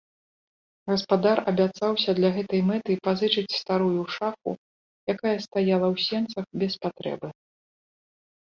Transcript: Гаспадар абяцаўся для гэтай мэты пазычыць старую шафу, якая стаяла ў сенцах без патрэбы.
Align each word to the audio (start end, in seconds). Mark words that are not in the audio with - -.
Гаспадар 0.91 1.37
абяцаўся 1.51 2.15
для 2.19 2.29
гэтай 2.37 2.61
мэты 2.69 2.95
пазычыць 3.07 3.57
старую 3.59 4.01
шафу, 4.15 4.51
якая 5.15 5.35
стаяла 5.45 5.87
ў 5.93 5.97
сенцах 6.09 6.45
без 6.65 6.73
патрэбы. 6.89 7.27